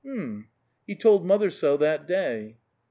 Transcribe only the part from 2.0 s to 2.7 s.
day."